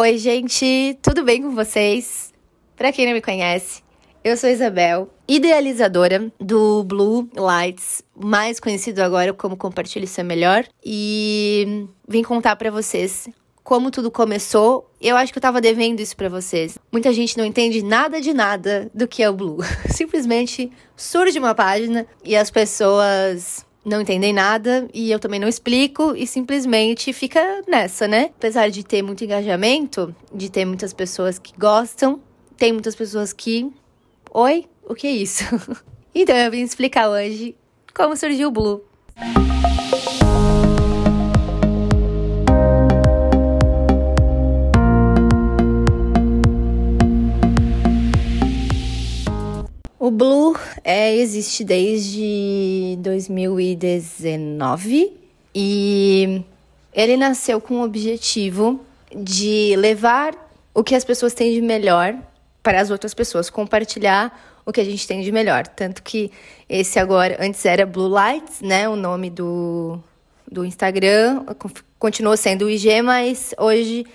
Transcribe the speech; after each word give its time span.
Oi, 0.00 0.16
gente, 0.16 0.96
tudo 1.02 1.24
bem 1.24 1.42
com 1.42 1.50
vocês? 1.56 2.32
Para 2.76 2.92
quem 2.92 3.04
não 3.04 3.12
me 3.14 3.20
conhece, 3.20 3.82
eu 4.22 4.36
sou 4.36 4.48
Isabel, 4.48 5.12
idealizadora 5.26 6.30
do 6.38 6.84
Blue 6.84 7.28
Lights, 7.34 8.04
mais 8.14 8.60
conhecido 8.60 9.00
agora 9.00 9.34
como 9.34 9.56
Compartilhe 9.56 10.06
Seu 10.06 10.24
Melhor, 10.24 10.64
e 10.84 11.88
vim 12.06 12.22
contar 12.22 12.54
para 12.54 12.70
vocês 12.70 13.28
como 13.64 13.90
tudo 13.90 14.08
começou. 14.08 14.88
Eu 15.00 15.16
acho 15.16 15.32
que 15.32 15.38
eu 15.38 15.42
tava 15.42 15.60
devendo 15.60 15.98
isso 15.98 16.16
para 16.16 16.28
vocês. 16.28 16.78
Muita 16.92 17.12
gente 17.12 17.36
não 17.36 17.44
entende 17.44 17.82
nada 17.82 18.20
de 18.20 18.32
nada 18.32 18.88
do 18.94 19.08
que 19.08 19.20
é 19.20 19.28
o 19.28 19.34
Blue. 19.34 19.58
Simplesmente 19.90 20.70
surge 20.96 21.40
uma 21.40 21.56
página 21.56 22.06
e 22.24 22.36
as 22.36 22.52
pessoas 22.52 23.66
não 23.88 24.00
entendem 24.00 24.32
nada 24.32 24.88
e 24.92 25.10
eu 25.10 25.18
também 25.18 25.40
não 25.40 25.48
explico 25.48 26.14
e 26.14 26.26
simplesmente 26.26 27.12
fica 27.12 27.62
nessa, 27.66 28.06
né? 28.06 28.30
Apesar 28.36 28.70
de 28.70 28.84
ter 28.84 29.02
muito 29.02 29.24
engajamento, 29.24 30.14
de 30.32 30.50
ter 30.50 30.64
muitas 30.64 30.92
pessoas 30.92 31.38
que 31.38 31.52
gostam, 31.58 32.20
tem 32.56 32.72
muitas 32.72 32.94
pessoas 32.94 33.32
que. 33.32 33.70
Oi? 34.32 34.66
O 34.84 34.94
que 34.94 35.06
é 35.06 35.12
isso? 35.12 35.44
então 36.14 36.36
eu 36.36 36.50
vim 36.50 36.62
explicar 36.62 37.08
hoje 37.08 37.56
como 37.94 38.16
surgiu 38.16 38.48
o 38.48 38.50
Blue. 38.52 38.87
O 50.08 50.10
Blue 50.10 50.56
é, 50.82 51.14
existe 51.14 51.62
desde 51.62 52.96
2019 53.00 55.12
e 55.54 56.42
ele 56.94 57.14
nasceu 57.14 57.60
com 57.60 57.80
o 57.80 57.84
objetivo 57.84 58.80
de 59.14 59.76
levar 59.76 60.34
o 60.72 60.82
que 60.82 60.94
as 60.94 61.04
pessoas 61.04 61.34
têm 61.34 61.52
de 61.52 61.60
melhor 61.60 62.16
para 62.62 62.80
as 62.80 62.90
outras 62.90 63.12
pessoas, 63.12 63.50
compartilhar 63.50 64.58
o 64.64 64.72
que 64.72 64.80
a 64.80 64.84
gente 64.84 65.06
tem 65.06 65.20
de 65.20 65.30
melhor. 65.30 65.66
Tanto 65.66 66.02
que 66.02 66.32
esse 66.66 66.98
agora, 66.98 67.36
antes 67.38 67.62
era 67.66 67.84
Blue 67.84 68.08
Lights, 68.08 68.62
né? 68.62 68.88
O 68.88 68.96
nome 68.96 69.28
do, 69.28 69.98
do 70.50 70.64
Instagram, 70.64 71.44
continuou 71.98 72.34
sendo 72.34 72.64
o 72.64 72.70
IG, 72.70 73.02
mas 73.02 73.54
hoje 73.58 74.06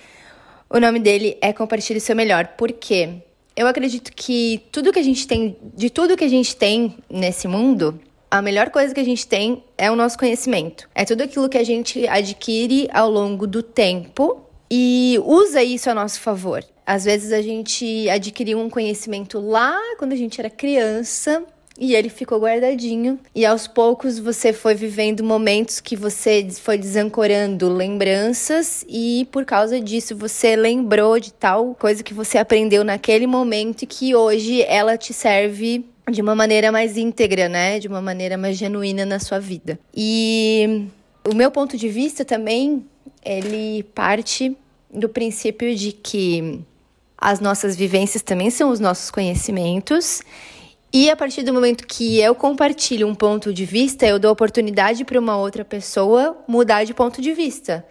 o 0.68 0.80
nome 0.80 0.98
dele 0.98 1.38
é 1.40 1.52
Compartilhe 1.52 2.00
Seu 2.00 2.16
Melhor. 2.16 2.48
Por 2.56 2.72
quê? 2.72 3.22
Eu 3.56 3.66
acredito 3.66 4.12
que 4.14 4.62
tudo 4.72 4.92
que 4.92 4.98
a 4.98 5.02
gente 5.02 5.26
tem, 5.26 5.56
de 5.74 5.88
tudo 5.88 6.16
que 6.16 6.24
a 6.24 6.28
gente 6.28 6.56
tem 6.56 6.96
nesse 7.08 7.46
mundo, 7.46 8.00
a 8.30 8.42
melhor 8.42 8.70
coisa 8.70 8.92
que 8.92 9.00
a 9.00 9.04
gente 9.04 9.26
tem 9.26 9.62
é 9.78 9.88
o 9.90 9.94
nosso 9.94 10.18
conhecimento. 10.18 10.88
É 10.92 11.04
tudo 11.04 11.22
aquilo 11.22 11.48
que 11.48 11.58
a 11.58 11.62
gente 11.64 12.06
adquire 12.08 12.88
ao 12.92 13.08
longo 13.08 13.46
do 13.46 13.62
tempo 13.62 14.44
e 14.68 15.20
usa 15.24 15.62
isso 15.62 15.88
a 15.88 15.94
nosso 15.94 16.20
favor. 16.20 16.64
Às 16.84 17.04
vezes 17.04 17.32
a 17.32 17.40
gente 17.40 18.08
adquiriu 18.08 18.58
um 18.58 18.68
conhecimento 18.68 19.38
lá 19.38 19.78
quando 19.98 20.12
a 20.12 20.16
gente 20.16 20.40
era 20.40 20.50
criança 20.50 21.44
e 21.78 21.94
ele 21.94 22.08
ficou 22.08 22.40
guardadinho. 22.40 23.18
E 23.34 23.44
aos 23.44 23.66
poucos 23.66 24.18
você 24.18 24.52
foi 24.52 24.74
vivendo 24.74 25.24
momentos 25.24 25.80
que 25.80 25.96
você 25.96 26.46
foi 26.50 26.78
desancorando 26.78 27.68
lembranças, 27.68 28.84
e 28.88 29.28
por 29.32 29.44
causa 29.44 29.80
disso 29.80 30.16
você 30.16 30.56
lembrou 30.56 31.18
de 31.18 31.32
tal 31.32 31.74
coisa 31.74 32.02
que 32.02 32.14
você 32.14 32.38
aprendeu 32.38 32.84
naquele 32.84 33.26
momento 33.26 33.82
e 33.82 33.86
que 33.86 34.14
hoje 34.14 34.62
ela 34.62 34.96
te 34.96 35.12
serve 35.12 35.84
de 36.10 36.20
uma 36.20 36.34
maneira 36.34 36.70
mais 36.70 36.96
íntegra, 36.96 37.48
né? 37.48 37.78
De 37.78 37.88
uma 37.88 38.00
maneira 38.00 38.36
mais 38.36 38.56
genuína 38.56 39.06
na 39.06 39.18
sua 39.18 39.38
vida. 39.38 39.78
E 39.94 40.86
o 41.26 41.34
meu 41.34 41.50
ponto 41.50 41.76
de 41.76 41.88
vista 41.88 42.24
também, 42.24 42.84
ele 43.24 43.82
parte 43.94 44.56
do 44.92 45.08
princípio 45.08 45.74
de 45.74 45.92
que 45.92 46.60
as 47.16 47.40
nossas 47.40 47.74
vivências 47.74 48.22
também 48.22 48.50
são 48.50 48.70
os 48.70 48.78
nossos 48.78 49.10
conhecimentos 49.10 50.22
e 50.94 51.10
a 51.10 51.16
partir 51.16 51.42
do 51.42 51.52
momento 51.52 51.84
que 51.88 52.20
eu 52.20 52.36
compartilho 52.36 53.08
um 53.08 53.16
ponto 53.16 53.52
de 53.52 53.64
vista, 53.64 54.06
eu 54.06 54.16
dou 54.16 54.30
oportunidade 54.30 55.04
para 55.04 55.18
uma 55.18 55.36
outra 55.36 55.64
pessoa 55.64 56.38
mudar 56.46 56.84
de 56.84 56.94
ponto 56.94 57.20
de 57.20 57.32
vista. 57.32 57.84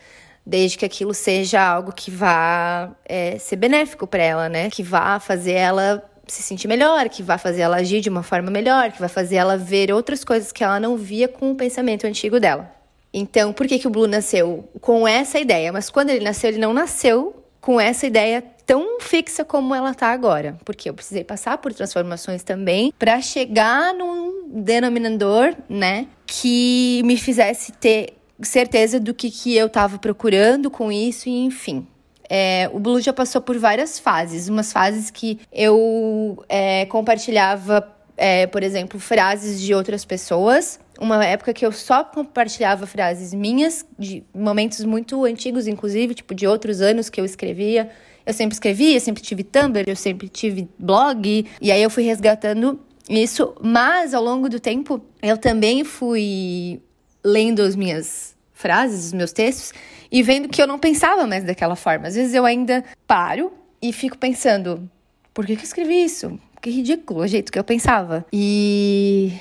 Desde 0.45 0.77
que 0.77 0.85
aquilo 0.85 1.13
seja 1.13 1.61
algo 1.61 1.91
que 1.91 2.09
vá 2.09 2.95
é, 3.03 3.37
ser 3.39 3.57
benéfico 3.57 4.07
para 4.07 4.23
ela, 4.23 4.47
né? 4.47 4.69
Que 4.69 4.81
vá 4.81 5.19
fazer 5.19 5.51
ela 5.51 6.01
se 6.25 6.41
sentir 6.41 6.69
melhor, 6.69 7.09
que 7.09 7.21
vá 7.21 7.37
fazer 7.37 7.63
ela 7.63 7.75
agir 7.75 7.99
de 7.99 8.07
uma 8.07 8.23
forma 8.23 8.49
melhor, 8.49 8.89
que 8.93 9.01
vai 9.01 9.09
fazer 9.09 9.35
ela 9.35 9.57
ver 9.57 9.91
outras 9.91 10.23
coisas 10.23 10.53
que 10.53 10.63
ela 10.63 10.79
não 10.79 10.95
via 10.95 11.27
com 11.27 11.51
o 11.51 11.55
pensamento 11.55 12.07
antigo 12.07 12.39
dela. 12.39 12.71
Então, 13.13 13.51
por 13.51 13.67
que, 13.67 13.79
que 13.79 13.87
o 13.87 13.91
Blue 13.91 14.07
nasceu? 14.07 14.69
Com 14.79 15.05
essa 15.05 15.37
ideia. 15.37 15.73
Mas 15.73 15.89
quando 15.89 16.09
ele 16.09 16.23
nasceu, 16.23 16.51
ele 16.51 16.59
não 16.59 16.73
nasceu 16.73 17.42
com 17.63 17.79
essa 17.79 18.05
ideia 18.05 18.43
tão 18.65 18.99
fixa 18.99 19.45
como 19.45 19.73
ela 19.73 19.93
tá 19.93 20.07
agora, 20.07 20.57
porque 20.65 20.89
eu 20.89 20.93
precisei 20.93 21.23
passar 21.23 21.57
por 21.57 21.73
transformações 21.73 22.43
também 22.43 22.93
para 22.99 23.21
chegar 23.21 23.93
num 23.93 24.49
denominador, 24.49 25.55
né, 25.69 26.07
que 26.27 27.01
me 27.05 27.15
fizesse 27.15 27.71
ter 27.71 28.15
certeza 28.41 28.99
do 28.99 29.13
que, 29.13 29.31
que 29.31 29.55
eu 29.55 29.67
estava 29.67 29.97
procurando 29.97 30.69
com 30.69 30.91
isso 30.91 31.29
e 31.29 31.45
enfim. 31.45 31.87
É, 32.29 32.69
o 32.73 32.79
Blue 32.79 32.99
já 32.99 33.13
passou 33.13 33.41
por 33.41 33.57
várias 33.57 33.97
fases, 33.97 34.49
umas 34.49 34.73
fases 34.73 35.09
que 35.09 35.39
eu 35.49 36.43
é, 36.49 36.85
compartilhava, 36.87 37.87
é, 38.17 38.45
por 38.45 38.61
exemplo, 38.61 38.99
frases 38.99 39.61
de 39.61 39.73
outras 39.73 40.03
pessoas, 40.03 40.81
uma 40.99 41.23
época 41.25 41.53
que 41.53 41.65
eu 41.65 41.71
só 41.71 42.03
compartilhava 42.03 42.85
frases 42.85 43.33
minhas, 43.33 43.85
de 43.97 44.23
momentos 44.33 44.83
muito 44.85 45.25
antigos, 45.25 45.67
inclusive, 45.67 46.13
tipo 46.13 46.35
de 46.35 46.45
outros 46.47 46.81
anos 46.81 47.09
que 47.09 47.19
eu 47.19 47.25
escrevia. 47.25 47.89
Eu 48.25 48.33
sempre 48.33 48.53
escrevia, 48.53 48.99
sempre 48.99 49.21
tive 49.21 49.43
Tumblr, 49.43 49.83
eu 49.87 49.95
sempre 49.95 50.29
tive 50.29 50.67
blog, 50.79 51.45
e 51.61 51.71
aí 51.71 51.81
eu 51.81 51.89
fui 51.89 52.03
resgatando 52.03 52.79
isso, 53.09 53.53
mas 53.61 54.13
ao 54.13 54.23
longo 54.23 54.47
do 54.47 54.59
tempo 54.59 55.03
eu 55.21 55.37
também 55.37 55.83
fui 55.83 56.81
lendo 57.23 57.61
as 57.61 57.75
minhas 57.75 58.35
frases, 58.53 59.07
os 59.07 59.13
meus 59.13 59.33
textos, 59.33 59.73
e 60.11 60.23
vendo 60.23 60.47
que 60.47 60.61
eu 60.61 60.67
não 60.67 60.79
pensava 60.79 61.27
mais 61.27 61.43
daquela 61.43 61.75
forma. 61.75 62.07
Às 62.07 62.15
vezes 62.15 62.33
eu 62.33 62.45
ainda 62.45 62.83
paro 63.05 63.51
e 63.81 63.91
fico 63.91 64.17
pensando: 64.17 64.89
por 65.33 65.45
que, 65.45 65.55
que 65.55 65.63
eu 65.63 65.65
escrevi 65.65 66.03
isso? 66.03 66.39
Que 66.61 66.69
ridículo 66.69 67.21
o 67.21 67.27
jeito 67.27 67.51
que 67.51 67.59
eu 67.59 67.63
pensava. 67.63 68.25
E 68.31 69.33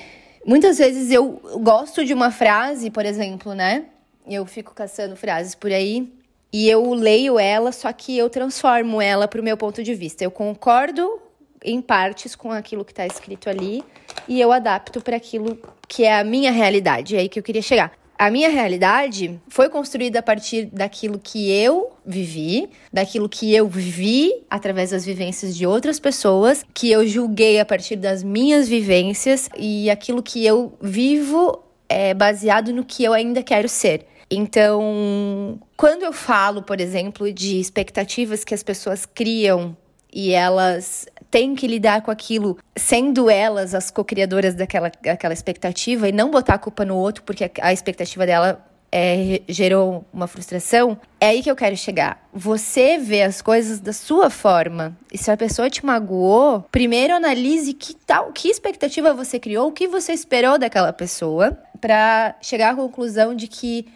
Muitas 0.45 0.77
vezes 0.77 1.11
eu 1.11 1.41
gosto 1.61 2.03
de 2.03 2.13
uma 2.13 2.29
frase, 2.29 2.89
por 2.89 3.05
exemplo, 3.05 3.53
né? 3.53 3.85
Eu 4.27 4.45
fico 4.45 4.73
caçando 4.73 5.15
frases 5.15 5.55
por 5.55 5.71
aí 5.71 6.11
e 6.51 6.69
eu 6.69 6.93
leio 6.93 7.39
ela, 7.39 7.71
só 7.71 7.91
que 7.93 8.17
eu 8.17 8.29
transformo 8.29 9.01
ela 9.01 9.27
para 9.27 9.39
o 9.39 9.43
meu 9.43 9.55
ponto 9.55 9.81
de 9.81 9.93
vista. 9.93 10.23
Eu 10.23 10.31
concordo 10.31 11.19
em 11.63 11.81
partes 11.81 12.35
com 12.35 12.51
aquilo 12.51 12.83
que 12.83 12.91
está 12.91 13.05
escrito 13.05 13.49
ali 13.49 13.83
e 14.27 14.39
eu 14.39 14.51
adapto 14.51 14.99
para 15.01 15.15
aquilo 15.15 15.57
que 15.87 16.03
é 16.03 16.19
a 16.19 16.23
minha 16.23 16.51
realidade. 16.51 17.15
É 17.15 17.19
aí 17.19 17.29
que 17.29 17.39
eu 17.39 17.43
queria 17.43 17.61
chegar 17.61 18.02
a 18.17 18.29
minha 18.29 18.49
realidade 18.49 19.39
foi 19.47 19.69
construída 19.69 20.19
a 20.19 20.23
partir 20.23 20.65
daquilo 20.65 21.19
que 21.19 21.51
eu 21.51 21.91
vivi, 22.05 22.69
daquilo 22.91 23.27
que 23.27 23.53
eu 23.53 23.67
vivi 23.67 24.31
através 24.49 24.91
das 24.91 25.05
vivências 25.05 25.55
de 25.55 25.65
outras 25.65 25.99
pessoas, 25.99 26.63
que 26.73 26.91
eu 26.91 27.05
julguei 27.07 27.59
a 27.59 27.65
partir 27.65 27.95
das 27.95 28.23
minhas 28.23 28.67
vivências 28.67 29.49
e 29.57 29.89
aquilo 29.89 30.21
que 30.21 30.45
eu 30.45 30.73
vivo 30.81 31.63
é 31.89 32.13
baseado 32.13 32.71
no 32.71 32.83
que 32.83 33.03
eu 33.03 33.13
ainda 33.13 33.43
quero 33.43 33.67
ser. 33.67 34.05
Então, 34.29 35.59
quando 35.77 36.03
eu 36.03 36.13
falo, 36.13 36.63
por 36.63 36.79
exemplo, 36.79 37.31
de 37.31 37.59
expectativas 37.59 38.43
que 38.43 38.53
as 38.53 38.63
pessoas 38.63 39.05
criam 39.05 39.77
e 40.11 40.31
elas 40.31 41.07
têm 41.33 41.55
que 41.55 41.65
lidar 41.65 42.03
com 42.03 42.11
aquilo, 42.11 42.59
sendo 42.75 43.27
elas 43.27 43.73
as 43.73 43.89
co-criadoras 43.89 44.53
daquela, 44.53 44.91
daquela 45.01 45.33
expectativa 45.33 46.07
e 46.07 46.11
não 46.11 46.29
botar 46.29 46.53
a 46.53 46.57
culpa 46.59 46.85
no 46.85 46.95
outro 46.95 47.23
porque 47.23 47.49
a 47.59 47.73
expectativa 47.73 48.23
dela 48.23 48.63
é, 48.91 49.41
gerou 49.49 50.05
uma 50.13 50.27
frustração, 50.27 50.95
é 51.19 51.29
aí 51.29 51.41
que 51.41 51.49
eu 51.49 51.55
quero 51.55 51.75
chegar. 51.75 52.23
Você 52.31 52.99
vê 52.99 53.23
as 53.23 53.41
coisas 53.41 53.79
da 53.79 53.91
sua 53.91 54.29
forma. 54.29 54.95
E 55.11 55.17
se 55.17 55.31
a 55.31 55.35
pessoa 55.35 55.71
te 55.71 55.83
magoou, 55.83 56.63
primeiro 56.71 57.15
analise 57.15 57.73
que 57.73 57.95
tal, 57.95 58.31
que 58.31 58.47
expectativa 58.47 59.11
você 59.11 59.39
criou, 59.39 59.69
o 59.69 59.71
que 59.71 59.87
você 59.87 60.13
esperou 60.13 60.59
daquela 60.59 60.93
pessoa, 60.93 61.57
para 61.81 62.35
chegar 62.43 62.73
à 62.73 62.75
conclusão 62.75 63.33
de 63.33 63.47
que 63.47 63.87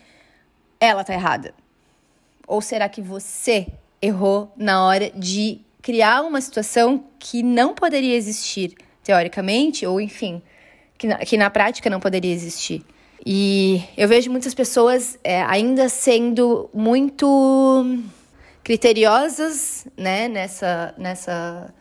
ela 0.80 1.04
tá 1.04 1.14
errada. 1.14 1.54
Ou 2.48 2.62
será 2.62 2.90
que 2.90 3.00
você 3.00 3.68
errou 4.02 4.52
na 4.58 4.84
hora 4.84 5.12
de 5.12 5.62
criar 5.88 6.22
uma 6.24 6.42
situação 6.42 7.02
que 7.18 7.42
não 7.42 7.74
poderia 7.74 8.14
existir 8.14 8.76
teoricamente, 9.02 9.86
ou 9.86 10.02
enfim, 10.02 10.42
que 10.98 11.08
na, 11.08 11.18
que 11.20 11.38
na 11.38 11.50
prática 11.50 11.90
não 11.90 11.98
poderia 11.98 12.34
existir. 12.34 12.84
E 13.26 13.82
eu 13.96 14.06
vejo 14.06 14.30
muitas 14.30 14.54
pessoas 14.54 15.18
é, 15.24 15.42
ainda 15.44 15.88
sendo 15.88 16.70
muito 16.74 17.86
criteriosas 18.66 19.88
né, 19.96 20.28
nessa, 20.28 20.94
nessa, 20.98 21.74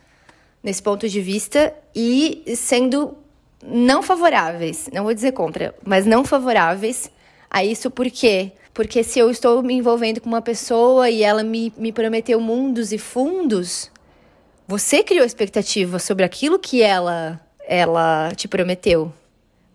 nesse 0.63 0.81
ponto 0.81 1.09
de 1.09 1.19
vista 1.19 1.75
e 1.93 2.45
sendo 2.55 3.13
não 3.61 4.01
favoráveis, 4.01 4.89
não 4.93 5.03
vou 5.03 5.13
dizer 5.13 5.33
contra, 5.33 5.75
mas 5.85 6.05
não 6.05 6.23
favoráveis 6.23 7.11
a 7.49 7.61
isso 7.61 7.91
por 7.91 8.09
quê? 8.09 8.53
Porque 8.73 9.03
se 9.03 9.19
eu 9.19 9.29
estou 9.29 9.61
me 9.61 9.73
envolvendo 9.73 10.21
com 10.21 10.29
uma 10.29 10.41
pessoa 10.41 11.09
e 11.09 11.23
ela 11.23 11.43
me, 11.43 11.73
me 11.75 11.91
prometeu 11.91 12.39
mundos 12.39 12.93
e 12.93 12.97
fundos, 12.97 13.91
você 14.67 15.01
criou 15.01 15.25
expectativa 15.25 15.97
sobre 15.97 16.25
aquilo 16.25 16.59
que 16.59 16.81
ela, 16.81 17.39
ela 17.65 18.33
te 18.35 18.47
prometeu. 18.49 19.13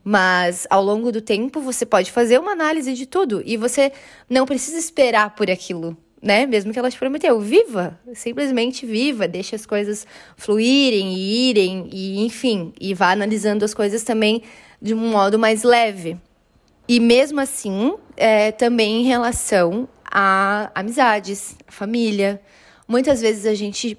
Mas 0.04 0.66
ao 0.68 0.84
longo 0.84 1.10
do 1.10 1.20
tempo 1.22 1.60
você 1.62 1.86
pode 1.86 2.10
fazer 2.10 2.38
uma 2.38 2.52
análise 2.52 2.92
de 2.92 3.06
tudo 3.06 3.42
e 3.46 3.56
você 3.56 3.92
não 4.28 4.44
precisa 4.44 4.76
esperar 4.76 5.34
por 5.34 5.50
aquilo, 5.50 5.96
né? 6.20 6.44
Mesmo 6.44 6.72
que 6.72 6.78
ela 6.78 6.90
te 6.90 6.98
prometeu, 6.98 7.40
viva, 7.40 7.98
simplesmente 8.12 8.84
viva, 8.84 9.26
deixe 9.26 9.54
as 9.54 9.64
coisas 9.64 10.06
fluírem 10.36 11.14
e 11.14 11.48
irem 11.50 11.88
e 11.90 12.24
enfim, 12.24 12.72
e 12.80 12.92
vá 12.92 13.12
analisando 13.12 13.64
as 13.64 13.72
coisas 13.72 14.02
também 14.02 14.42
de 14.80 14.92
um 14.92 15.10
modo 15.10 15.38
mais 15.38 15.62
leve. 15.62 16.18
E 16.88 16.98
mesmo 16.98 17.40
assim, 17.40 17.94
é, 18.16 18.50
também 18.50 19.02
em 19.02 19.04
relação 19.04 19.88
a 20.04 20.70
amizades, 20.74 21.56
a 21.66 21.70
família. 21.72 22.42
Muitas 22.88 23.20
vezes 23.20 23.46
a 23.46 23.54
gente 23.54 23.96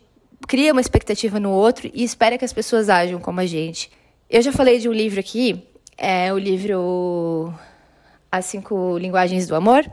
cria 0.47 0.71
uma 0.71 0.81
expectativa 0.81 1.39
no 1.39 1.51
outro 1.51 1.89
e 1.93 2.03
espera 2.03 2.37
que 2.37 2.45
as 2.45 2.53
pessoas 2.53 2.89
ajam 2.89 3.19
como 3.19 3.39
a 3.39 3.45
gente. 3.45 3.91
Eu 4.29 4.41
já 4.41 4.51
falei 4.51 4.79
de 4.79 4.89
um 4.89 4.93
livro 4.93 5.19
aqui, 5.19 5.63
é 5.97 6.33
o 6.33 6.37
livro 6.37 7.53
As 8.31 8.45
Cinco 8.45 8.97
Linguagens 8.97 9.47
do 9.47 9.55
Amor. 9.55 9.85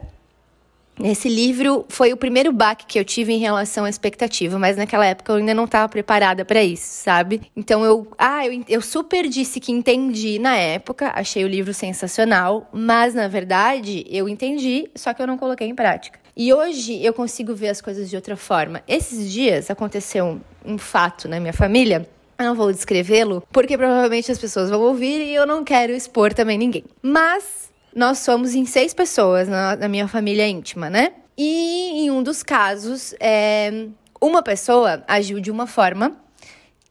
Esse 1.02 1.30
livro 1.30 1.86
foi 1.88 2.12
o 2.12 2.16
primeiro 2.16 2.52
baque 2.52 2.84
que 2.84 2.98
eu 2.98 3.04
tive 3.04 3.32
em 3.32 3.38
relação 3.38 3.86
à 3.86 3.88
expectativa, 3.88 4.58
mas 4.58 4.76
naquela 4.76 5.06
época 5.06 5.32
eu 5.32 5.36
ainda 5.36 5.54
não 5.54 5.64
estava 5.64 5.88
preparada 5.88 6.44
para 6.44 6.62
isso, 6.62 7.02
sabe? 7.02 7.40
Então 7.56 7.82
eu, 7.84 8.06
ah, 8.18 8.46
eu, 8.46 8.62
eu 8.68 8.82
super 8.82 9.26
disse 9.26 9.60
que 9.60 9.72
entendi 9.72 10.38
na 10.38 10.56
época, 10.56 11.10
achei 11.14 11.42
o 11.42 11.48
livro 11.48 11.72
sensacional, 11.72 12.68
mas 12.70 13.14
na 13.14 13.28
verdade 13.28 14.04
eu 14.10 14.28
entendi, 14.28 14.90
só 14.94 15.14
que 15.14 15.22
eu 15.22 15.26
não 15.26 15.38
coloquei 15.38 15.66
em 15.66 15.74
prática. 15.74 16.19
E 16.36 16.52
hoje 16.52 17.04
eu 17.04 17.12
consigo 17.12 17.54
ver 17.54 17.68
as 17.68 17.80
coisas 17.80 18.08
de 18.08 18.16
outra 18.16 18.36
forma. 18.36 18.82
Esses 18.86 19.30
dias 19.32 19.70
aconteceu 19.70 20.24
um, 20.24 20.40
um 20.74 20.78
fato 20.78 21.28
na 21.28 21.40
minha 21.40 21.52
família 21.52 22.08
eu 22.40 22.46
não 22.46 22.54
vou 22.54 22.72
descrevê-lo, 22.72 23.42
porque 23.52 23.76
provavelmente 23.76 24.32
as 24.32 24.38
pessoas 24.38 24.70
vão 24.70 24.80
ouvir 24.80 25.20
e 25.20 25.34
eu 25.34 25.46
não 25.46 25.62
quero 25.62 25.92
expor 25.92 26.32
também 26.32 26.56
ninguém. 26.56 26.84
Mas 27.02 27.70
nós 27.94 28.20
somos 28.20 28.54
em 28.54 28.64
seis 28.64 28.94
pessoas 28.94 29.46
na, 29.46 29.76
na 29.76 29.88
minha 29.88 30.08
família 30.08 30.48
íntima, 30.48 30.88
né? 30.88 31.12
E 31.36 32.04
em 32.04 32.10
um 32.10 32.22
dos 32.22 32.42
casos, 32.42 33.14
é, 33.20 33.88
uma 34.18 34.42
pessoa 34.42 35.04
agiu 35.06 35.38
de 35.38 35.50
uma 35.50 35.66
forma 35.66 36.16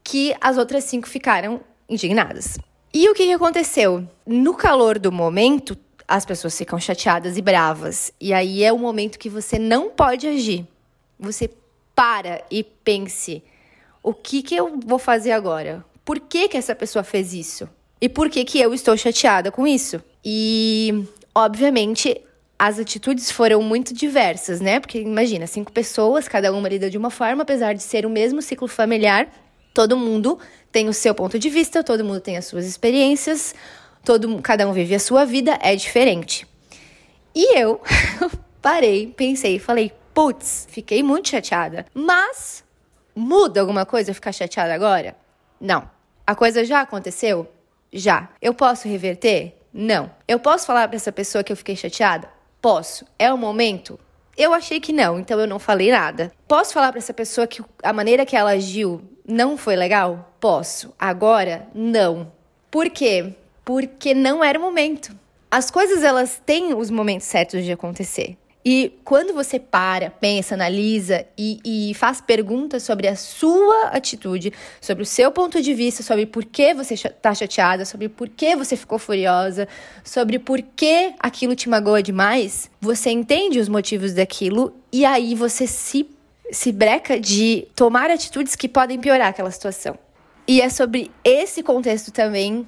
que 0.04 0.36
as 0.40 0.56
outras 0.58 0.84
cinco 0.84 1.10
ficaram 1.10 1.62
indignadas. 1.90 2.60
E 2.94 3.10
o 3.10 3.16
que, 3.16 3.26
que 3.26 3.34
aconteceu? 3.34 4.08
No 4.28 4.54
calor 4.54 5.00
do 5.00 5.12
momento, 5.12 5.76
as 6.10 6.26
pessoas 6.26 6.58
ficam 6.58 6.80
chateadas 6.80 7.38
e 7.38 7.42
bravas. 7.42 8.12
E 8.20 8.34
aí 8.34 8.64
é 8.64 8.74
o 8.74 8.80
momento 8.80 9.20
que 9.20 9.30
você 9.30 9.60
não 9.60 9.92
pode 9.92 10.28
agir. 10.28 10.68
Você 11.20 11.50
para 11.96 12.44
e 12.50 12.64
pense: 12.64 13.44
o 14.02 14.12
que, 14.12 14.42
que 14.42 14.56
eu 14.56 14.80
vou 14.84 14.98
fazer 14.98 15.32
agora? 15.32 15.86
Por 16.04 16.20
que, 16.20 16.48
que 16.48 16.58
essa 16.58 16.74
pessoa 16.74 17.04
fez 17.04 17.34
isso? 17.34 17.70
E 18.02 18.10
por 18.10 18.28
que, 18.30 18.44
que 18.44 18.60
eu 18.60 18.74
estou 18.74 18.98
chateada 18.98 19.52
com 19.52 19.68
isso? 19.68 20.02
E, 20.26 21.06
obviamente, 21.36 22.20
as 22.58 22.80
atitudes 22.80 23.30
foram 23.30 23.62
muito 23.62 23.94
diversas, 23.94 24.60
né? 24.60 24.80
Porque 24.80 25.00
imagina, 25.00 25.46
cinco 25.46 25.72
pessoas, 25.72 26.28
cada 26.28 26.52
uma 26.52 26.68
lida 26.68 26.90
de 26.90 26.98
uma 26.98 27.12
forma, 27.12 27.44
apesar 27.44 27.74
de 27.74 27.84
ser 27.84 28.06
o 28.06 28.10
mesmo 28.10 28.42
ciclo 28.42 28.68
familiar, 28.68 29.28
todo 29.74 29.96
mundo 29.96 30.40
tem 30.72 30.90
o 30.90 30.94
seu 30.94 31.14
ponto 31.14 31.38
de 31.38 31.50
vista, 31.50 31.84
todo 31.84 32.04
mundo 32.04 32.20
tem 32.20 32.38
as 32.38 32.46
suas 32.46 32.66
experiências, 32.66 33.54
todo 34.04 34.42
cada 34.42 34.68
um 34.68 34.74
vive 34.74 34.96
a 34.96 35.00
sua 35.00 35.26
vida, 35.26 35.58
é 35.62 35.76
diferente. 35.76 36.48
E 37.34 37.58
eu 37.58 37.82
parei, 38.62 39.08
pensei, 39.08 39.60
falei, 39.60 39.94
putz, 40.14 40.68
fiquei 40.70 41.04
muito 41.04 41.30
chateada. 41.30 41.86
Mas 41.94 42.64
muda 43.16 43.62
alguma 43.62 43.86
coisa 43.86 44.12
eu 44.12 44.16
ficar 44.16 44.32
chateada 44.32 44.74
agora? 44.74 45.16
Não. 45.60 45.90
A 46.26 46.36
coisa 46.36 46.64
já 46.64 46.82
aconteceu? 46.82 47.52
Já. 47.92 48.30
Eu 48.42 48.54
posso 48.54 48.88
reverter? 48.88 49.56
Não. 49.74 50.12
Eu 50.28 50.40
posso 50.40 50.66
falar 50.66 50.88
para 50.88 50.96
essa 50.96 51.12
pessoa 51.12 51.44
que 51.44 51.52
eu 51.52 51.58
fiquei 51.58 51.76
chateada? 51.76 52.30
Posso. 52.62 53.06
É 53.18 53.32
o 53.34 53.38
momento? 53.38 54.00
Eu 54.36 54.54
achei 54.54 54.80
que 54.80 54.94
não, 54.94 55.20
então 55.20 55.40
eu 55.40 55.48
não 55.48 55.60
falei 55.60 55.92
nada. 55.92 56.32
Posso 56.48 56.74
falar 56.74 56.92
para 56.92 57.00
essa 57.00 57.14
pessoa 57.14 57.46
que 57.46 57.62
a 57.84 57.92
maneira 57.92 58.26
que 58.26 58.36
ela 58.36 58.52
agiu 58.52 59.02
não 59.28 59.58
foi 59.58 59.76
legal? 59.76 60.34
Posso. 60.40 60.94
Agora, 60.98 61.68
não. 61.74 62.32
Por 62.72 62.90
quê? 62.90 63.36
Porque 63.70 64.16
não 64.16 64.44
era 64.44 64.58
o 64.58 64.62
momento. 64.64 65.16
As 65.52 65.70
coisas 65.70 66.02
elas 66.02 66.42
têm 66.44 66.74
os 66.74 66.90
momentos 66.90 67.28
certos 67.28 67.64
de 67.64 67.72
acontecer. 67.72 68.36
E 68.66 68.98
quando 69.06 69.32
você 69.32 69.60
para, 69.60 70.10
pensa, 70.10 70.56
analisa 70.56 71.24
e, 71.38 71.60
e, 71.64 71.94
faz 71.94 72.20
perguntas 72.20 72.82
sobre 72.82 73.08
a 73.08 73.16
sua 73.16 73.90
atitude, 73.90 74.52
sobre 74.82 75.04
o 75.04 75.06
seu 75.06 75.32
ponto 75.32 75.62
de 75.62 75.72
vista, 75.76 76.02
sobre 76.02 76.26
por 76.26 76.46
que 76.46 76.74
você 76.74 76.96
está 76.96 77.32
chateada, 77.36 77.86
sobre 77.86 78.10
por 78.10 78.28
que 78.28 78.56
você 78.56 78.76
ficou 78.76 78.98
furiosa, 78.98 79.68
sobre 80.04 80.40
por 80.40 80.64
que 80.64 81.14
aquilo 81.20 81.56
te 81.56 81.70
magoa 81.70 82.02
demais, 82.02 82.72
você 82.82 83.12
entende 83.12 83.60
os 83.60 83.70
motivos 83.70 84.14
daquilo 84.14 84.74
e 84.92 85.06
aí 85.06 85.36
você 85.36 85.68
se, 85.68 86.10
se 86.52 86.72
breca 86.72 87.20
de 87.20 87.68
tomar 87.76 88.10
atitudes 88.10 88.56
que 88.56 88.68
podem 88.68 89.00
piorar 89.00 89.28
aquela 89.28 89.52
situação. 89.52 89.96
E 90.48 90.60
é 90.60 90.70
sobre 90.70 91.12
esse 91.24 91.62
contexto 91.62 92.12
também 92.12 92.68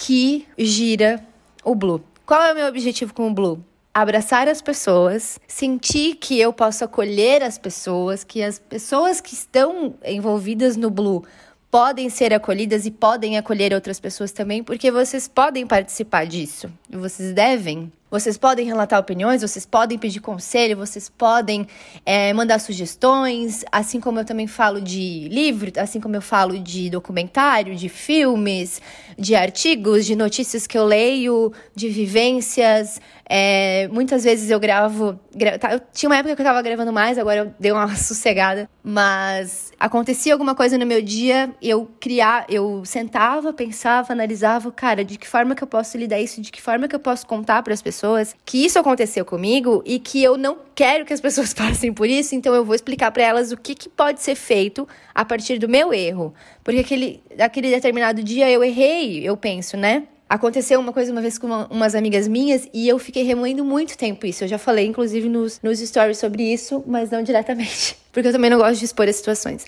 que 0.00 0.48
gira 0.56 1.22
o 1.62 1.74
Blue. 1.74 2.02
Qual 2.24 2.42
é 2.42 2.52
o 2.52 2.54
meu 2.54 2.66
objetivo 2.66 3.12
com 3.12 3.28
o 3.28 3.34
Blue? 3.34 3.62
abraçar 3.92 4.48
as 4.48 4.62
pessoas, 4.62 5.38
sentir 5.48 6.14
que 6.14 6.38
eu 6.38 6.52
posso 6.52 6.84
acolher 6.84 7.42
as 7.42 7.58
pessoas, 7.58 8.22
que 8.22 8.40
as 8.40 8.56
pessoas 8.56 9.20
que 9.20 9.34
estão 9.34 9.94
envolvidas 10.04 10.76
no 10.76 10.90
Blue 10.90 11.24
podem 11.70 12.08
ser 12.08 12.32
acolhidas 12.32 12.86
e 12.86 12.90
podem 12.90 13.36
acolher 13.36 13.74
outras 13.74 13.98
pessoas 13.98 14.30
também, 14.30 14.62
porque 14.62 14.92
vocês 14.92 15.26
podem 15.26 15.66
participar 15.66 16.24
disso. 16.24 16.70
Vocês 16.88 17.32
devem. 17.32 17.92
Vocês 18.10 18.36
podem 18.36 18.66
relatar 18.66 18.98
opiniões, 18.98 19.40
vocês 19.40 19.64
podem 19.64 19.96
pedir 19.96 20.18
conselho, 20.18 20.76
vocês 20.76 21.08
podem 21.08 21.64
é, 22.04 22.32
mandar 22.32 22.58
sugestões, 22.58 23.64
assim 23.70 24.00
como 24.00 24.18
eu 24.18 24.24
também 24.24 24.48
falo 24.48 24.80
de 24.80 25.28
livro, 25.28 25.70
assim 25.76 26.00
como 26.00 26.16
eu 26.16 26.22
falo 26.22 26.58
de 26.58 26.90
documentário, 26.90 27.76
de 27.76 27.88
filmes, 27.88 28.82
de 29.16 29.36
artigos, 29.36 30.04
de 30.06 30.16
notícias 30.16 30.66
que 30.66 30.76
eu 30.76 30.84
leio, 30.84 31.52
de 31.72 31.88
vivências. 31.88 33.00
É, 33.32 33.86
muitas 33.92 34.24
vezes 34.24 34.50
eu 34.50 34.58
gravo. 34.58 35.16
Gra 35.32 35.56
tá, 35.56 35.72
eu, 35.72 35.80
tinha 35.92 36.10
uma 36.10 36.16
época 36.16 36.34
que 36.34 36.42
eu 36.42 36.46
tava 36.46 36.60
gravando 36.62 36.92
mais, 36.92 37.16
agora 37.16 37.42
eu 37.42 37.54
dei 37.60 37.70
uma 37.70 37.86
sossegada. 37.94 38.68
Mas 38.82 39.70
acontecia 39.78 40.32
alguma 40.32 40.52
coisa 40.52 40.76
no 40.76 40.84
meu 40.84 41.00
dia, 41.00 41.54
eu 41.62 41.88
criar, 42.00 42.44
eu 42.48 42.84
sentava, 42.84 43.52
pensava, 43.52 44.12
analisava, 44.12 44.72
cara, 44.72 45.04
de 45.04 45.16
que 45.16 45.28
forma 45.28 45.54
que 45.54 45.62
eu 45.62 45.68
posso 45.68 45.96
lidar 45.96 46.18
isso, 46.18 46.40
de 46.40 46.50
que 46.50 46.60
forma 46.60 46.88
que 46.88 46.96
eu 46.96 47.00
posso 47.00 47.24
contar 47.24 47.62
para 47.62 47.72
as 47.72 47.80
pessoas 47.80 47.99
que 48.46 48.64
isso 48.64 48.78
aconteceu 48.78 49.24
comigo 49.24 49.82
e 49.84 49.98
que 49.98 50.22
eu 50.22 50.38
não 50.38 50.56
quero 50.74 51.04
que 51.04 51.12
as 51.12 51.20
pessoas 51.20 51.52
passem 51.54 51.92
por 51.92 52.08
isso, 52.08 52.34
então 52.34 52.54
eu 52.54 52.64
vou 52.64 52.74
explicar 52.74 53.10
para 53.10 53.22
elas 53.22 53.52
o 53.52 53.56
que, 53.56 53.74
que 53.74 53.88
pode 53.88 54.22
ser 54.22 54.34
feito 54.34 54.88
a 55.14 55.24
partir 55.24 55.58
do 55.58 55.68
meu 55.68 55.92
erro. 55.92 56.32
Porque 56.64 56.80
aquele, 56.80 57.22
aquele 57.38 57.70
determinado 57.70 58.22
dia 58.22 58.50
eu 58.50 58.64
errei, 58.64 59.22
eu 59.22 59.36
penso, 59.36 59.76
né? 59.76 60.04
Aconteceu 60.30 60.78
uma 60.78 60.92
coisa 60.92 61.10
uma 61.10 61.20
vez 61.20 61.38
com 61.38 61.48
uma, 61.48 61.66
umas 61.66 61.92
amigas 61.96 62.28
minhas 62.28 62.68
e 62.72 62.88
eu 62.88 63.00
fiquei 63.00 63.24
remoendo 63.24 63.64
muito 63.64 63.98
tempo 63.98 64.24
isso. 64.24 64.44
Eu 64.44 64.48
já 64.48 64.58
falei, 64.58 64.86
inclusive, 64.86 65.28
nos, 65.28 65.60
nos 65.60 65.80
stories 65.80 66.18
sobre 66.18 66.44
isso, 66.44 66.84
mas 66.86 67.10
não 67.10 67.20
diretamente. 67.20 67.98
Porque 68.12 68.28
eu 68.28 68.32
também 68.32 68.48
não 68.48 68.56
gosto 68.56 68.78
de 68.78 68.84
expor 68.84 69.08
as 69.08 69.16
situações. 69.16 69.66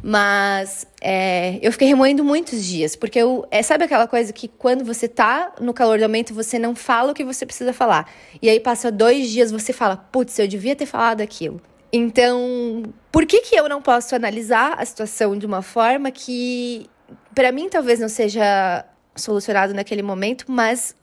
Mas 0.00 0.86
é, 1.00 1.58
eu 1.60 1.72
fiquei 1.72 1.88
remoendo 1.88 2.22
muitos 2.22 2.64
dias. 2.64 2.94
Porque 2.94 3.18
eu, 3.18 3.44
é, 3.50 3.64
sabe 3.64 3.82
aquela 3.82 4.06
coisa 4.06 4.32
que 4.32 4.46
quando 4.46 4.84
você 4.84 5.08
tá 5.08 5.52
no 5.60 5.74
calor 5.74 5.98
do 5.98 6.04
aumento, 6.04 6.32
você 6.32 6.56
não 6.56 6.76
fala 6.76 7.10
o 7.10 7.14
que 7.14 7.24
você 7.24 7.44
precisa 7.44 7.72
falar. 7.72 8.08
E 8.40 8.48
aí 8.48 8.60
passa 8.60 8.92
dois 8.92 9.28
dias, 9.28 9.50
você 9.50 9.72
fala, 9.72 9.96
putz, 9.96 10.38
eu 10.38 10.46
devia 10.46 10.76
ter 10.76 10.86
falado 10.86 11.20
aquilo. 11.20 11.60
Então, 11.92 12.84
por 13.10 13.26
que, 13.26 13.40
que 13.40 13.56
eu 13.56 13.68
não 13.68 13.82
posso 13.82 14.14
analisar 14.14 14.74
a 14.78 14.84
situação 14.84 15.36
de 15.36 15.46
uma 15.46 15.62
forma 15.62 16.12
que, 16.12 16.88
para 17.34 17.50
mim, 17.50 17.68
talvez 17.68 17.98
não 17.98 18.08
seja 18.08 18.84
solucionado 19.16 19.74
naquele 19.74 20.02
momento, 20.02 20.44
mas 20.48 20.94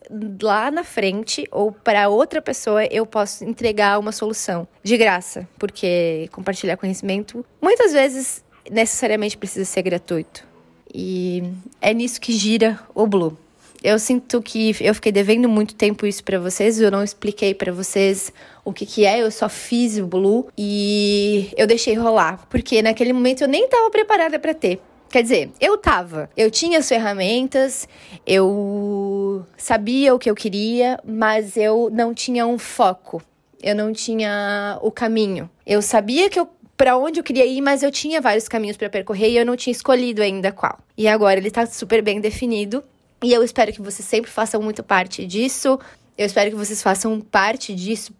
lá 0.42 0.70
na 0.72 0.84
frente 0.84 1.46
ou 1.52 1.72
para 1.72 2.10
outra 2.10 2.42
pessoa 2.42 2.86
eu 2.86 3.06
posso 3.06 3.44
entregar 3.44 4.00
uma 4.00 4.12
solução 4.12 4.68
de 4.84 4.98
graça, 4.98 5.48
porque 5.58 6.30
compartilhar 6.32 6.78
conhecimento 6.78 7.46
muitas 7.62 7.94
vezes 7.94 8.44
necessariamente 8.70 9.38
precisa 9.38 9.66
ser 9.66 9.82
gratuito. 9.82 10.46
E 10.94 11.44
é 11.82 11.94
nisso 11.94 12.22
que 12.22 12.32
gira 12.34 12.80
o 12.94 13.08
Blue. 13.08 13.38
Eu 13.84 14.00
sinto 14.00 14.42
que 14.42 14.74
eu 14.80 14.96
fiquei 14.96 15.12
devendo 15.12 15.50
muito 15.50 15.76
tempo 15.76 16.06
isso 16.06 16.24
para 16.24 16.40
vocês, 16.40 16.80
eu 16.80 16.90
não 16.90 17.04
expliquei 17.04 17.54
para 17.54 17.70
vocês 17.74 18.32
o 18.64 18.72
que 18.72 18.86
que 18.86 19.06
é, 19.06 19.22
eu 19.22 19.30
só 19.30 19.50
fiz 19.50 19.98
o 19.98 20.08
Blue 20.08 20.48
e 20.58 21.50
eu 21.58 21.68
deixei 21.68 21.94
rolar, 21.96 22.48
porque 22.50 22.82
naquele 22.82 23.12
momento 23.12 23.42
eu 23.42 23.48
nem 23.48 23.66
estava 23.66 23.90
preparada 23.90 24.40
para 24.40 24.54
ter. 24.54 24.80
Quer 25.14 25.22
dizer, 25.22 25.52
eu 25.62 25.78
tava. 25.78 26.28
Eu 26.36 26.50
tinha 26.50 26.80
as 26.80 26.90
ferramentas, 26.90 27.88
eu 28.26 29.46
sabia 29.56 30.16
o 30.16 30.18
que 30.18 30.28
eu 30.28 30.34
queria, 30.34 31.00
mas 31.06 31.56
eu 31.56 31.92
não 31.94 32.16
tinha 32.16 32.48
um 32.48 32.58
foco. 32.58 33.22
Eu 33.62 33.76
não 33.76 33.94
tinha 33.94 34.80
o 34.82 34.90
caminho. 34.90 35.48
Eu 35.68 35.84
sabia 35.84 36.32
que 36.32 36.40
eu 36.40 36.50
para 36.76 36.98
onde 36.98 37.20
eu 37.20 37.24
queria 37.24 37.46
ir, 37.46 37.62
mas 37.62 37.84
eu 37.84 37.92
tinha 37.92 38.20
vários 38.20 38.48
caminhos 38.48 38.76
para 38.76 38.90
percorrer 38.90 39.30
e 39.30 39.38
eu 39.38 39.46
não 39.46 39.56
tinha 39.56 39.72
escolhido 39.72 40.20
ainda 40.20 40.52
qual. 40.52 40.80
E 40.98 41.08
agora 41.08 41.40
ele 41.40 41.52
tá 41.52 41.68
super 41.68 42.02
bem 42.02 42.20
definido. 42.20 42.84
E 43.24 43.32
eu 43.32 43.44
espero 43.44 43.72
que 43.72 43.84
vocês 43.84 44.08
sempre 44.08 44.32
façam 44.32 44.64
muito 44.64 44.82
parte 44.82 45.28
disso. 45.28 45.80
Eu 46.18 46.26
espero 46.26 46.50
que 46.50 46.56
vocês 46.56 46.82
façam 46.82 47.22
parte 47.22 47.76
disso 47.76 48.12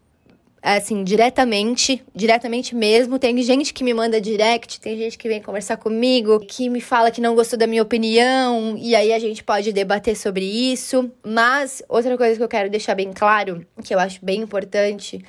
assim, 0.64 1.04
diretamente, 1.04 2.02
diretamente 2.14 2.74
mesmo. 2.74 3.18
Tem 3.18 3.36
gente 3.42 3.74
que 3.74 3.84
me 3.84 3.92
manda 3.92 4.18
direct, 4.18 4.80
tem 4.80 4.96
gente 4.96 5.18
que 5.18 5.28
vem 5.28 5.42
conversar 5.42 5.76
comigo, 5.76 6.40
que 6.40 6.70
me 6.70 6.80
fala 6.80 7.10
que 7.10 7.20
não 7.20 7.34
gostou 7.34 7.58
da 7.58 7.66
minha 7.66 7.82
opinião, 7.82 8.74
e 8.78 8.96
aí 8.96 9.12
a 9.12 9.18
gente 9.18 9.44
pode 9.44 9.72
debater 9.72 10.16
sobre 10.16 10.44
isso. 10.46 11.12
Mas 11.22 11.82
outra 11.86 12.16
coisa 12.16 12.36
que 12.36 12.42
eu 12.42 12.48
quero 12.48 12.70
deixar 12.70 12.94
bem 12.94 13.12
claro, 13.12 13.66
que 13.84 13.94
eu 13.94 13.98
acho 13.98 14.24
bem 14.24 14.40
importante 14.40 15.22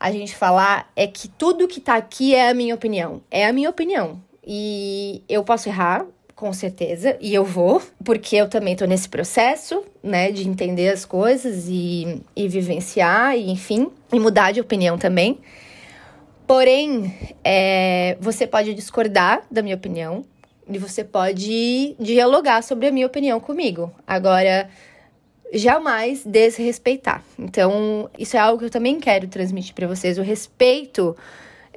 a 0.00 0.10
gente 0.10 0.34
falar, 0.34 0.90
é 0.96 1.06
que 1.06 1.28
tudo 1.28 1.68
que 1.68 1.80
tá 1.80 1.94
aqui 1.94 2.34
é 2.34 2.50
a 2.50 2.54
minha 2.54 2.74
opinião. 2.74 3.22
É 3.30 3.46
a 3.46 3.52
minha 3.52 3.70
opinião. 3.70 4.20
E 4.44 5.22
eu 5.28 5.44
posso 5.44 5.68
errar, 5.68 6.04
com 6.34 6.52
certeza, 6.52 7.16
e 7.20 7.32
eu 7.32 7.44
vou, 7.44 7.80
porque 8.04 8.36
eu 8.36 8.48
também 8.48 8.74
tô 8.74 8.84
nesse 8.86 9.08
processo, 9.08 9.84
né, 10.02 10.32
de 10.32 10.48
entender 10.48 10.88
as 10.88 11.04
coisas 11.04 11.66
e, 11.68 12.20
e 12.34 12.48
vivenciar, 12.48 13.36
e 13.36 13.50
enfim, 13.50 13.88
e 14.12 14.18
mudar 14.18 14.52
de 14.52 14.60
opinião 14.60 14.98
também. 14.98 15.38
Porém, 16.46 17.14
é, 17.42 18.16
você 18.20 18.46
pode 18.46 18.74
discordar 18.74 19.42
da 19.50 19.62
minha 19.62 19.76
opinião 19.76 20.24
e 20.68 20.78
você 20.78 21.04
pode 21.04 21.94
dialogar 21.98 22.62
sobre 22.62 22.88
a 22.88 22.92
minha 22.92 23.06
opinião 23.06 23.38
comigo. 23.38 23.92
Agora, 24.06 24.68
jamais 25.52 26.24
desrespeitar. 26.24 27.22
Então, 27.38 28.10
isso 28.18 28.36
é 28.36 28.40
algo 28.40 28.58
que 28.58 28.64
eu 28.64 28.70
também 28.70 28.98
quero 28.98 29.28
transmitir 29.28 29.74
para 29.74 29.86
vocês. 29.86 30.18
O 30.18 30.22
respeito 30.22 31.16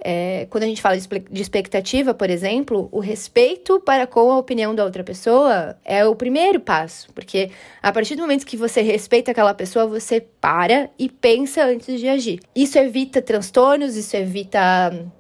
é, 0.04 0.48
quando 0.50 0.64
a 0.64 0.68
gente 0.68 0.82
fala 0.82 0.98
de 0.98 1.42
expectativa, 1.42 2.14
por 2.14 2.30
exemplo, 2.30 2.88
o 2.92 3.00
respeito 3.00 3.80
para 3.80 4.06
com 4.06 4.32
a 4.32 4.38
opinião 4.38 4.74
da 4.74 4.84
outra 4.84 5.04
pessoa 5.04 5.78
é 5.84 6.06
o 6.06 6.16
primeiro 6.16 6.60
passo, 6.60 7.08
porque 7.14 7.52
a 7.82 7.92
partir 7.92 8.16
do 8.16 8.22
momento 8.22 8.46
que 8.46 8.58
você 8.58 8.82
respeita 8.82 9.32
aquela 9.32 9.54
pessoa, 9.54 9.88
você 9.88 10.22
para 10.22 10.90
e 10.98 11.10
pensa 11.10 11.66
antes 11.66 12.00
de 12.00 12.08
agir. 12.08 12.40
Isso 12.56 12.78
evita 12.78 13.22
transtornos, 13.22 13.96
isso 13.96 14.16
evita 14.16 14.60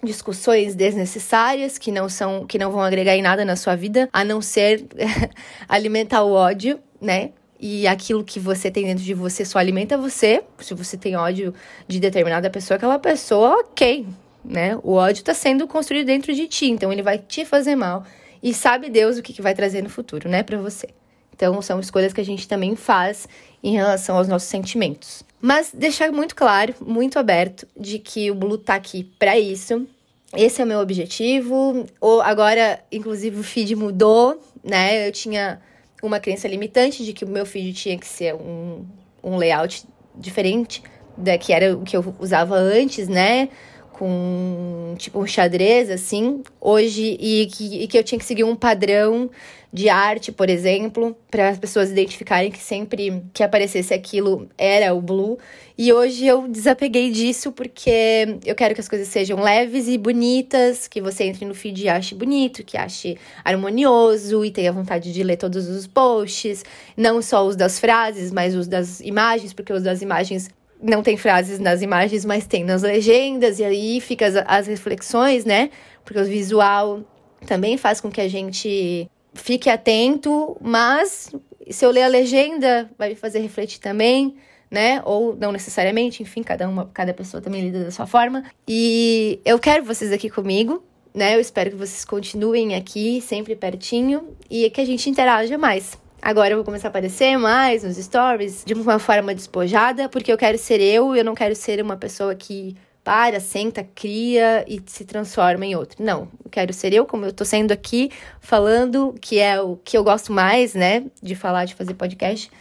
discussões 0.03 0.75
desnecessárias 0.75 1.77
que 1.77 1.91
não 1.91 2.07
são, 2.07 2.45
que 2.45 2.57
não 2.57 2.71
vão 2.71 2.81
agregar 2.81 3.15
em 3.15 3.21
nada 3.21 3.43
na 3.43 3.55
sua 3.55 3.75
vida, 3.75 4.09
a 4.13 4.23
não 4.23 4.41
ser 4.41 4.85
alimentar 5.67 6.23
o 6.23 6.31
ódio, 6.31 6.79
né? 7.01 7.31
e 7.59 7.87
aquilo 7.87 8.23
que 8.23 8.39
você 8.39 8.69
tem 8.69 8.85
dentro 8.85 9.03
de 9.03 9.15
você 9.15 9.43
só 9.43 9.57
alimenta 9.57 9.97
você. 9.97 10.43
Se 10.59 10.75
você 10.75 10.95
tem 10.95 11.15
ódio 11.15 11.53
de 11.87 11.99
determinada 11.99 12.49
pessoa, 12.51 12.77
aquela 12.77 12.99
pessoa, 12.99 13.61
ok, 13.61 14.05
né? 14.47 14.79
O 14.81 14.93
ódio 14.93 15.19
está 15.19 15.33
sendo 15.33 15.67
construído 15.67 16.07
dentro 16.07 16.33
de 16.33 16.47
ti, 16.47 16.69
então 16.69 16.91
ele 16.91 17.03
vai 17.03 17.17
te 17.17 17.43
fazer 17.43 17.75
mal 17.75 18.03
e 18.41 18.53
sabe 18.53 18.89
Deus 18.89 19.17
o 19.17 19.21
que, 19.21 19.33
que 19.33 19.41
vai 19.41 19.53
trazer 19.53 19.81
no 19.81 19.89
futuro, 19.89 20.29
né, 20.29 20.43
para 20.43 20.57
você. 20.57 20.87
Então 21.35 21.61
são 21.61 21.79
escolhas 21.79 22.13
que 22.13 22.21
a 22.21 22.25
gente 22.25 22.47
também 22.47 22.75
faz 22.75 23.27
em 23.63 23.73
relação 23.73 24.17
aos 24.17 24.27
nossos 24.27 24.47
sentimentos. 24.47 25.23
Mas 25.39 25.71
deixar 25.71 26.11
muito 26.11 26.35
claro, 26.35 26.73
muito 26.81 27.19
aberto, 27.19 27.67
de 27.77 27.99
que 27.99 28.31
o 28.31 28.35
Blue 28.35 28.57
tá 28.57 28.75
aqui 28.75 29.03
para 29.19 29.37
isso. 29.37 29.87
Esse 30.35 30.61
é 30.61 30.63
o 30.63 30.67
meu 30.67 30.79
objetivo. 30.79 31.85
Ou 32.01 32.21
agora, 32.21 32.79
inclusive, 32.91 33.39
o 33.39 33.43
feed 33.43 33.75
mudou, 33.75 34.41
né? 34.63 35.07
Eu 35.07 35.11
tinha 35.11 35.61
uma 36.01 36.19
crença 36.19 36.47
limitante 36.47 37.05
de 37.05 37.13
que 37.13 37.23
o 37.23 37.27
meu 37.27 37.45
feed 37.45 37.73
tinha 37.73 37.97
que 37.99 38.07
ser 38.07 38.33
um, 38.33 38.83
um 39.23 39.37
layout 39.37 39.85
diferente 40.15 40.81
da 41.15 41.37
que 41.37 41.53
era 41.53 41.75
o 41.75 41.83
que 41.83 41.95
eu 41.95 42.15
usava 42.19 42.55
antes, 42.55 43.07
né? 43.07 43.49
Com 43.97 44.93
tipo 44.97 45.19
um 45.19 45.25
xadrez 45.25 45.89
assim 45.89 46.43
hoje 46.61 47.17
e 47.19 47.47
que, 47.47 47.83
e 47.83 47.87
que 47.87 47.97
eu 47.97 48.03
tinha 48.03 48.19
que 48.19 48.25
seguir 48.25 48.43
um 48.43 48.55
padrão 48.55 49.29
de 49.73 49.89
arte, 49.89 50.31
por 50.31 50.49
exemplo, 50.49 51.15
para 51.29 51.49
as 51.49 51.57
pessoas 51.57 51.91
identificarem 51.91 52.49
que 52.49 52.59
sempre 52.59 53.21
que 53.33 53.43
aparecesse 53.43 53.93
aquilo 53.93 54.47
era 54.57 54.93
o 54.93 55.01
blue. 55.01 55.37
E 55.77 55.91
hoje 55.91 56.25
eu 56.25 56.47
desapeguei 56.47 57.11
disso 57.11 57.51
porque 57.51 58.39
eu 58.45 58.55
quero 58.55 58.73
que 58.73 58.81
as 58.81 58.87
coisas 58.87 59.07
sejam 59.09 59.41
leves 59.41 59.87
e 59.87 59.97
bonitas, 59.97 60.87
que 60.87 61.01
você 61.01 61.25
entre 61.25 61.45
no 61.45 61.53
feed 61.53 61.83
e 61.83 61.89
ache 61.89 62.15
bonito, 62.15 62.63
que 62.63 62.77
ache 62.77 63.17
harmonioso 63.43 64.45
e 64.45 64.51
tenha 64.51 64.71
vontade 64.71 65.11
de 65.11 65.21
ler 65.21 65.37
todos 65.37 65.67
os 65.67 65.85
posts, 65.85 66.63
não 66.95 67.21
só 67.21 67.45
os 67.45 67.55
das 67.55 67.77
frases, 67.77 68.31
mas 68.31 68.55
os 68.55 68.67
das 68.67 69.01
imagens, 69.01 69.53
porque 69.53 69.73
os 69.73 69.83
das 69.83 70.01
imagens 70.01 70.49
não 70.81 71.01
tem 71.01 71.17
frases 71.17 71.59
nas 71.59 71.81
imagens, 71.81 72.25
mas 72.25 72.45
tem 72.45 72.63
nas 72.63 72.83
legendas, 72.83 73.59
e 73.59 73.63
aí 73.63 74.01
fica 74.01 74.25
as, 74.25 74.35
as 74.35 74.67
reflexões, 74.67 75.45
né? 75.45 75.69
Porque 76.03 76.19
o 76.19 76.25
visual 76.25 77.01
também 77.45 77.77
faz 77.77 77.99
com 78.01 78.09
que 78.09 78.21
a 78.21 78.27
gente 78.27 79.09
fique 79.33 79.69
atento, 79.69 80.57
mas 80.61 81.31
se 81.69 81.85
eu 81.85 81.91
ler 81.91 82.03
a 82.03 82.07
legenda, 82.07 82.89
vai 82.97 83.09
me 83.09 83.15
fazer 83.15 83.39
refletir 83.39 83.79
também, 83.79 84.35
né? 84.69 85.01
Ou 85.05 85.35
não 85.35 85.51
necessariamente, 85.51 86.23
enfim, 86.23 86.43
cada 86.43 86.67
uma, 86.67 86.89
cada 86.93 87.13
pessoa 87.13 87.41
também 87.41 87.61
lida 87.61 87.83
da 87.83 87.91
sua 87.91 88.05
forma. 88.05 88.43
E 88.67 89.39
eu 89.45 89.59
quero 89.59 89.83
vocês 89.83 90.11
aqui 90.11 90.29
comigo, 90.29 90.83
né? 91.13 91.35
Eu 91.35 91.39
espero 91.39 91.71
que 91.71 91.75
vocês 91.75 92.03
continuem 92.05 92.75
aqui, 92.75 93.21
sempre 93.21 93.55
pertinho, 93.55 94.35
e 94.49 94.69
que 94.69 94.81
a 94.81 94.85
gente 94.85 95.09
interaja 95.09 95.57
mais. 95.57 95.97
Agora 96.27 96.51
eu 96.51 96.57
vou 96.57 96.65
começar 96.65 96.89
a 96.89 96.91
aparecer 96.91 97.37
mais 97.37 97.83
nos 97.83 97.95
stories 97.95 98.65
de 98.65 98.73
uma 98.73 98.99
forma 98.99 99.33
despojada, 99.33 100.09
porque 100.09 100.29
eu 100.29 100.37
quero 100.37 100.57
ser 100.57 100.81
eu, 100.81 101.15
eu 101.15 101.23
não 101.23 101.33
quero 101.33 101.55
ser 101.55 101.81
uma 101.81 101.95
pessoa 101.95 102.35
que 102.35 102.75
para, 103.01 103.39
senta, 103.39 103.87
cria 103.95 104.65
e 104.67 104.81
se 104.87 105.05
transforma 105.05 105.65
em 105.65 105.73
outro. 105.73 106.03
Não, 106.03 106.27
eu 106.43 106.51
quero 106.51 106.73
ser 106.73 106.91
eu, 106.91 107.05
como 107.05 107.23
eu 107.23 107.31
tô 107.31 107.45
sendo 107.45 107.71
aqui, 107.71 108.11
falando, 108.41 109.15
que 109.21 109.39
é 109.39 109.61
o 109.61 109.77
que 109.77 109.97
eu 109.97 110.03
gosto 110.03 110.33
mais, 110.33 110.73
né, 110.73 111.05
de 111.23 111.33
falar, 111.33 111.63
de 111.63 111.73
fazer 111.75 111.93
podcast. 111.93 112.51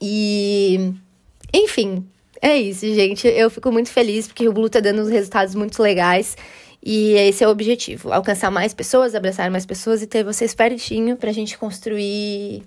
E, 0.00 0.92
enfim, 1.54 2.04
é 2.42 2.56
isso, 2.56 2.84
gente. 2.92 3.28
Eu 3.28 3.48
fico 3.48 3.70
muito 3.70 3.90
feliz 3.90 4.26
porque 4.26 4.48
o 4.48 4.52
Blue 4.52 4.68
tá 4.68 4.80
dando 4.80 5.02
uns 5.02 5.08
resultados 5.08 5.54
muito 5.54 5.80
legais. 5.80 6.36
E 6.82 7.12
esse 7.12 7.44
é 7.44 7.46
o 7.46 7.50
objetivo: 7.50 8.12
alcançar 8.12 8.50
mais 8.50 8.72
pessoas, 8.72 9.14
abraçar 9.14 9.50
mais 9.50 9.66
pessoas 9.66 10.02
e 10.02 10.06
ter 10.06 10.24
vocês 10.24 10.54
pertinho 10.54 11.16
pra 11.16 11.32
gente 11.32 11.58
construir 11.58 12.62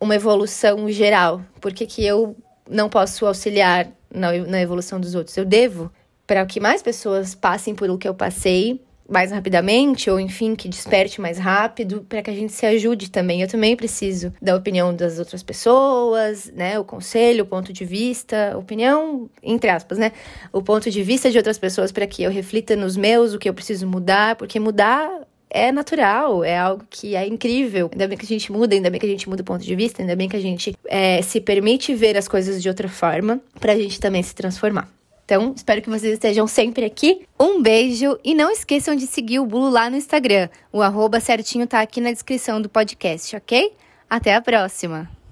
uma 0.00 0.14
evolução 0.14 0.88
geral. 0.90 1.42
Por 1.60 1.72
que, 1.72 1.86
que 1.86 2.04
eu 2.04 2.36
não 2.68 2.88
posso 2.88 3.26
auxiliar 3.26 3.88
na, 4.12 4.32
na 4.32 4.60
evolução 4.60 5.00
dos 5.00 5.14
outros? 5.14 5.36
Eu 5.36 5.44
devo 5.44 5.90
para 6.26 6.44
que 6.46 6.58
mais 6.58 6.82
pessoas 6.82 7.34
passem 7.34 7.74
por 7.74 7.90
o 7.90 7.98
que 7.98 8.08
eu 8.08 8.14
passei 8.14 8.80
mais 9.08 9.30
rapidamente, 9.30 10.08
ou 10.10 10.18
enfim, 10.18 10.54
que 10.54 10.68
desperte 10.68 11.20
mais 11.20 11.38
rápido, 11.38 12.04
para 12.08 12.22
que 12.22 12.30
a 12.30 12.34
gente 12.34 12.52
se 12.52 12.64
ajude 12.64 13.10
também. 13.10 13.42
Eu 13.42 13.48
também 13.48 13.76
preciso 13.76 14.32
da 14.40 14.56
opinião 14.56 14.94
das 14.94 15.18
outras 15.18 15.42
pessoas, 15.42 16.50
né? 16.54 16.78
O 16.78 16.84
conselho, 16.84 17.44
o 17.44 17.46
ponto 17.46 17.72
de 17.72 17.84
vista, 17.84 18.56
opinião, 18.56 19.28
entre 19.42 19.70
aspas, 19.70 19.98
né? 19.98 20.12
O 20.52 20.62
ponto 20.62 20.90
de 20.90 21.02
vista 21.02 21.30
de 21.30 21.36
outras 21.36 21.58
pessoas 21.58 21.92
para 21.92 22.06
que 22.06 22.22
eu 22.22 22.30
reflita 22.30 22.74
nos 22.74 22.96
meus, 22.96 23.34
o 23.34 23.38
que 23.38 23.48
eu 23.48 23.54
preciso 23.54 23.86
mudar, 23.86 24.36
porque 24.36 24.58
mudar 24.58 25.10
é 25.54 25.70
natural, 25.70 26.42
é 26.42 26.58
algo 26.58 26.84
que 26.90 27.14
é 27.14 27.26
incrível. 27.26 27.88
Ainda 27.92 28.08
bem 28.08 28.18
que 28.18 28.24
a 28.24 28.28
gente 28.28 28.50
muda, 28.50 28.74
ainda 28.74 28.90
bem 28.90 28.98
que 28.98 29.06
a 29.06 29.08
gente 29.08 29.28
muda 29.28 29.42
o 29.42 29.44
ponto 29.44 29.64
de 29.64 29.76
vista, 29.76 30.02
ainda 30.02 30.16
bem 30.16 30.28
que 30.28 30.36
a 30.36 30.40
gente 30.40 30.74
é, 30.86 31.22
se 31.22 31.40
permite 31.40 31.94
ver 31.94 32.16
as 32.16 32.26
coisas 32.26 32.60
de 32.60 32.68
outra 32.68 32.88
forma, 32.88 33.40
para 33.60 33.72
a 33.72 33.76
gente 33.76 34.00
também 34.00 34.22
se 34.22 34.34
transformar. 34.34 34.88
Então, 35.24 35.54
espero 35.56 35.80
que 35.80 35.88
vocês 35.88 36.12
estejam 36.12 36.46
sempre 36.46 36.84
aqui. 36.84 37.26
Um 37.40 37.62
beijo 37.62 38.18
e 38.22 38.34
não 38.34 38.50
esqueçam 38.50 38.94
de 38.94 39.06
seguir 39.06 39.38
o 39.38 39.46
Bulo 39.46 39.70
lá 39.70 39.88
no 39.88 39.96
Instagram. 39.96 40.48
O 40.70 40.82
arroba 40.82 41.18
certinho 41.18 41.66
tá 41.66 41.80
aqui 41.80 42.00
na 42.00 42.12
descrição 42.12 42.60
do 42.60 42.68
podcast, 42.68 43.34
ok? 43.34 43.72
Até 44.08 44.34
a 44.34 44.42
próxima! 44.42 45.23